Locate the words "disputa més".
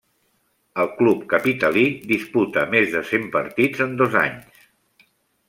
2.13-2.91